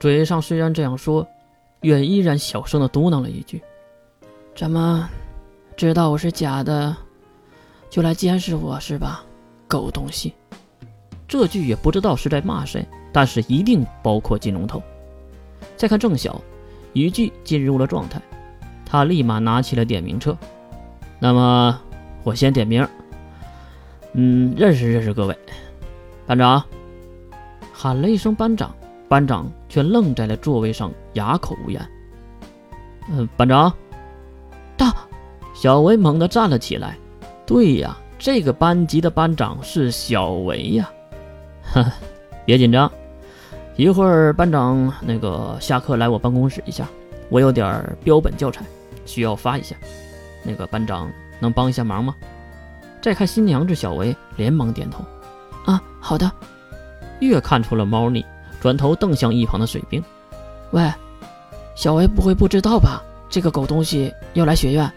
[0.00, 1.28] 嘴上虽然这样说，
[1.82, 3.62] 月依然小声的嘟囔了一句
[4.56, 5.06] ：“怎么，
[5.76, 6.96] 知道我是假的，
[7.90, 9.22] 就来监视我是吧？
[9.68, 10.32] 狗东西！”
[11.28, 12.82] 这句也不知道是在骂谁，
[13.12, 14.82] 但是一定包括金龙头。
[15.76, 16.40] 再看郑晓，
[16.94, 18.18] 语句进入了状态，
[18.86, 20.34] 他立马拿起了点名册。
[21.18, 21.78] 那么
[22.22, 22.88] 我先点名，
[24.14, 25.38] 嗯，认识认识各位。
[26.26, 26.64] 班长
[27.70, 28.74] 喊了一声“班长”，
[29.10, 31.84] 班长却愣在了座位上，哑口无言。
[33.10, 33.72] 嗯，班长
[34.76, 34.86] 到。
[35.52, 36.96] 小维猛地站了起来。
[37.44, 40.88] 对呀，这个班级的班长是小维呀。
[41.72, 41.84] 呵，
[42.46, 42.88] 别紧张，
[43.74, 46.86] 一会儿班长那个下课来我办公室一下，
[47.30, 48.64] 我有点标本教材
[49.04, 49.74] 需要发一下，
[50.44, 52.14] 那个班长能帮一下忙吗？
[53.02, 55.04] 再看新娘子小维，连忙点头。
[55.66, 56.30] 啊，好的。
[57.18, 58.24] 越看出了猫腻，
[58.60, 60.02] 转头瞪向一旁的水兵。
[60.72, 60.92] 喂，
[61.74, 63.02] 小维不会不知道吧？
[63.28, 64.90] 这个狗东西要来学院。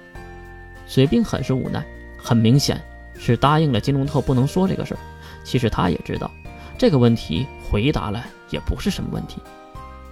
[0.85, 1.83] 水兵很是无奈，
[2.21, 2.79] 很明显
[3.17, 4.99] 是答应了金龙头不能说这个事儿。
[5.43, 6.29] 其实他也知道。
[6.77, 9.37] 这个问题回答了也不是什么问题。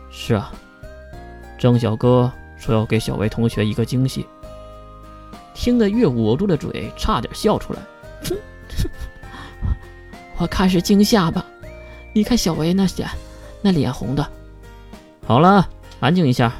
[0.09, 0.51] 是啊，
[1.57, 4.25] 郑小哥说要给小维同学一个惊喜，
[5.53, 7.79] 听得月捂住了嘴，差点笑出来。
[8.23, 8.37] 哼，
[10.37, 11.45] 我看是惊吓吧？
[12.13, 13.09] 你看小维那脸，
[13.61, 14.27] 那脸红的。
[15.25, 15.67] 好了，
[15.99, 16.53] 安静一下，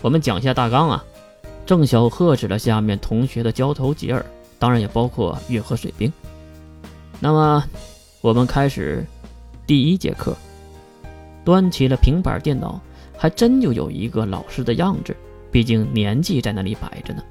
[0.00, 1.04] 我们讲一下大纲啊。
[1.66, 4.24] 郑晓呵斥了下面同学的交头接耳，
[4.58, 6.12] 当然也包括月和水兵。
[7.20, 7.64] 那么。
[8.22, 9.04] 我们开始
[9.66, 10.36] 第一节课，
[11.44, 12.80] 端起了平板电脑，
[13.18, 15.16] 还真就有一个老师的样子。
[15.50, 17.22] 毕竟年纪在那里摆着呢。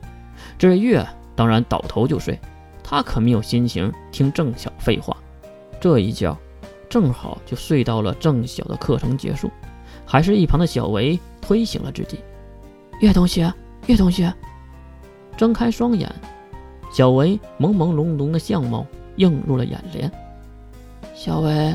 [0.60, 2.38] 这月当然倒头就睡，
[2.84, 5.16] 他可没有心情听郑晓废话。
[5.80, 6.38] 这一觉
[6.92, 9.50] 正好就睡到了郑晓的课程结束，
[10.06, 12.20] 还是一旁的小维推醒了自己。
[13.00, 13.52] 岳同学，
[13.88, 14.32] 岳同学，
[15.38, 16.14] 睁开双眼，
[16.92, 18.86] 小维朦朦胧胧的相貌
[19.16, 20.12] 映入了眼帘。
[21.16, 21.74] 小维，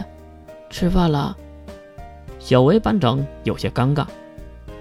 [0.69, 1.35] 吃饭了。
[2.39, 4.07] 小维班长有些尴尬。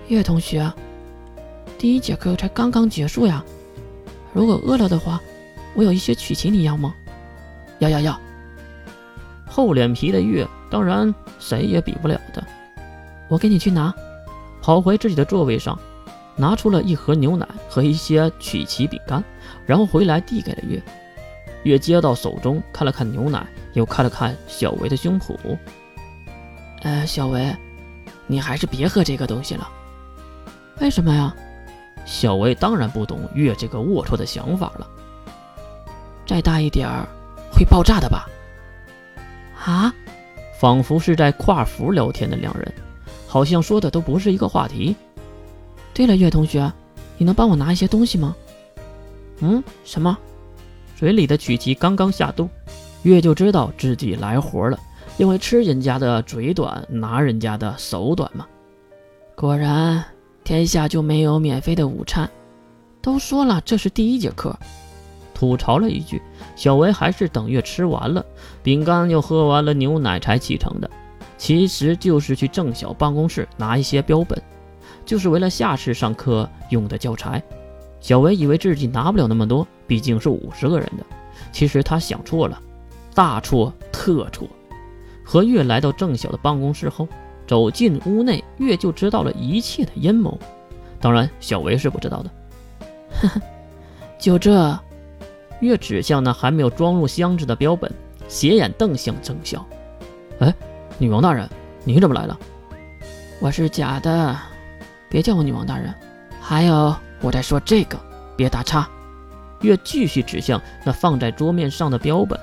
[0.09, 0.69] 岳同学，
[1.77, 3.41] 第一节课才刚刚结束呀。
[4.33, 5.21] 如果饿了的话，
[5.75, 6.93] 我有一些曲奇，你要吗？
[7.79, 8.19] 要要要。
[9.55, 12.43] 厚脸皮的月，当然谁也比不了的。
[13.29, 13.95] 我给你去拿。
[14.61, 15.79] 跑回自己的座位上，
[16.35, 19.23] 拿出了一盒牛奶和一些曲奇饼干，
[19.65, 20.83] 然后回来递给了月。
[21.63, 23.47] 月接到手中，看了看牛奶。
[23.71, 25.35] 又看了看小维的胸脯，
[26.81, 27.55] 呃，小维，
[28.27, 29.69] 你还是别喝这个东西了。
[30.81, 31.33] 为什么呀？
[32.05, 34.87] 小维当然不懂月这个龌龊的想法了。
[36.25, 37.07] 再大一点儿
[37.51, 38.27] 会爆炸的吧？
[39.71, 39.93] 啊？
[40.59, 42.73] 仿佛是在跨服聊天的两人，
[43.27, 44.95] 好像说的都不是一个话题。
[45.93, 46.71] 对了，月同学，
[47.17, 48.35] 你能帮我拿一些东西吗？
[49.39, 49.63] 嗯？
[49.83, 50.17] 什么？
[50.95, 52.49] 嘴里的曲奇刚刚下肚。
[53.03, 54.79] 月就知道自己来活了，
[55.17, 58.47] 因为吃人家的嘴短，拿人家的手短嘛。
[59.35, 60.03] 果然，
[60.43, 62.27] 天下就没有免费的午餐。
[63.01, 64.57] 都说了，这是第一节课。
[65.35, 66.19] 吐槽了一句，
[66.55, 68.25] 小维还是等月吃完了
[68.63, 70.89] 饼干又喝完了牛奶才启程的。
[71.37, 74.41] 其实就是去郑晓办公室拿一些标本，
[75.05, 77.43] 就是为了下次上课用的教材。
[77.99, 81.05] 小维以为自己拿不了那么多，毕竟是五十个人的。
[81.51, 82.59] 其实他想错了。
[83.13, 84.45] 大错特错！
[85.23, 87.07] 和月来到郑晓的办公室后，
[87.47, 90.37] 走进屋内，月就知道了一切的阴谋。
[90.99, 92.31] 当然，小维是不知道的。
[93.21, 93.41] 呵呵，
[94.19, 94.77] 就这？
[95.61, 97.91] 月指向那还没有装入箱子的标本，
[98.27, 99.65] 斜眼瞪向郑晓。
[100.39, 100.53] 哎，
[100.97, 101.49] 女王大人，
[101.83, 102.37] 你怎么来了？
[103.39, 104.35] 我是假的，
[105.09, 105.93] 别叫我女王大人。
[106.41, 107.97] 还有，我在说这个，
[108.35, 108.87] 别打岔。
[109.61, 112.39] 月继续指向那放在桌面上的标本。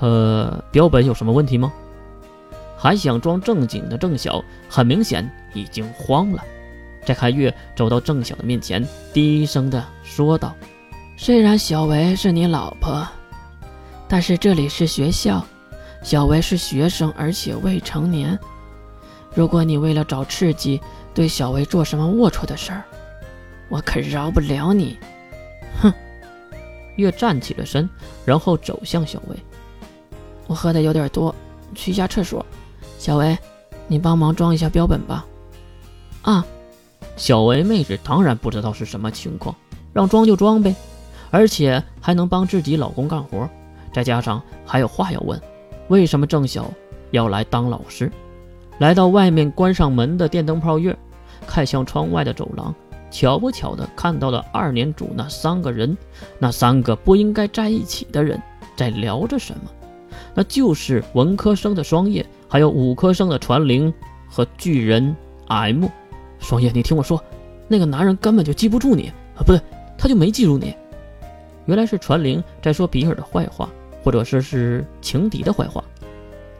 [0.00, 1.72] 呃，标本有什么问题吗？
[2.76, 6.42] 还想装正经的郑晓，很明显已经慌了。
[7.04, 10.54] 再看月走到郑晓的面前，低声的说道
[11.18, 13.06] ：“虽然小维是你老婆，
[14.06, 15.44] 但是这里是学校，
[16.02, 18.38] 小维是学生，而且未成年。
[19.34, 20.78] 如果你为了找刺激，
[21.14, 22.84] 对小维做什么龌龊的事儿，
[23.70, 24.98] 我可饶不了你！”
[25.80, 25.92] 哼。
[26.96, 27.88] 月站起了身，
[28.24, 29.36] 然后走向小维。
[30.46, 31.34] 我喝的有点多，
[31.74, 32.44] 去一下厕所。
[32.98, 33.36] 小维，
[33.86, 35.26] 你帮忙装一下标本吧。
[36.22, 36.44] 啊，
[37.16, 39.54] 小维妹子当然不知道是什么情况，
[39.92, 40.74] 让装就装呗，
[41.30, 43.48] 而且还能帮自己老公干活，
[43.92, 45.40] 再加上还有话要问：
[45.88, 46.70] 为什么郑晓
[47.10, 48.10] 要来当老师？
[48.78, 50.96] 来到外面关上门的电灯泡月，
[51.46, 52.74] 看向窗外的走廊，
[53.10, 55.96] 巧不巧的看到了二年组那三个人，
[56.38, 58.40] 那三个不应该在一起的人
[58.76, 59.70] 在聊着什么？
[60.34, 63.92] 那就是文科生的双叶，还有五科生的传灵
[64.28, 65.16] 和巨人
[65.48, 65.86] M。
[66.38, 67.22] 双叶，你听我说，
[67.68, 69.60] 那个男人根本就记不住你啊，不对，
[69.96, 70.74] 他就没记住你。
[71.66, 73.68] 原来是传灵在说比尔的坏话，
[74.02, 75.84] 或者说是情敌的坏话。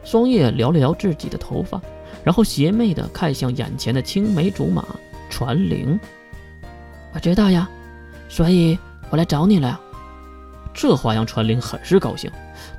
[0.03, 1.81] 双叶撩了撩自己的头发。
[2.23, 4.83] 然后邪魅的看向眼前的青梅竹马
[5.29, 5.97] 传灵，
[7.13, 7.69] 我知道呀，
[8.27, 8.77] 所以
[9.09, 9.79] 我来找你了呀。
[10.73, 12.29] 这话让传灵很是高兴，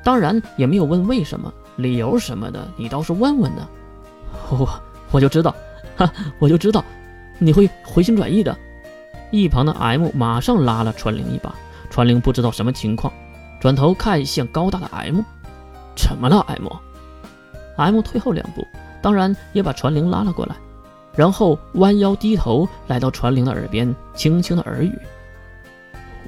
[0.04, 3.66] 当然也没有问为什么、理由什么的，你倒是问问呢。
[4.50, 4.68] 我
[5.12, 5.54] 我就知道，
[5.96, 6.84] 哈，我就知道
[7.38, 8.54] 你会回心转意的。
[9.30, 11.54] 一旁的 M 马上拉了传灵一把，
[11.90, 13.12] 传灵不知道什么情况，
[13.60, 15.20] 转头看向高大的 M，
[15.96, 18.66] 怎么了？M，M 退后两步。
[19.00, 20.56] 当然也把传灵拉了过来，
[21.14, 24.92] 然后弯腰低头来到传灵的耳边，轻轻的耳语：“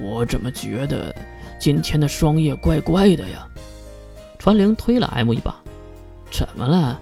[0.00, 1.14] 我怎么觉得
[1.58, 3.46] 今天的双叶怪怪的呀？”
[4.38, 5.54] 传灵推了 M 一把
[6.30, 6.98] ：“怎么了？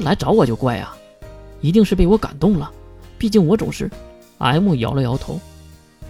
[0.00, 0.96] 来找我就怪啊？
[1.60, 2.70] 一定是被我感动了。
[3.16, 3.88] 毕竟我总是……”
[4.38, 5.40] M 摇了摇头：“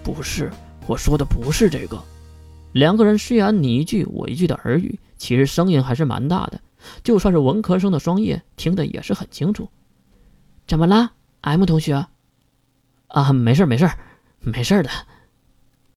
[0.03, 0.51] 不是，
[0.87, 2.03] 我说的不是这个。”
[2.73, 6.61] 两个人虽然你一句我一句的耳语，其实声音还是蛮大的。
[7.03, 9.69] 就算是文科生的双叶听得也是很清楚。
[10.67, 12.07] 怎么了，M 同学？
[13.09, 13.91] 啊，没事没事
[14.41, 14.91] 没事的。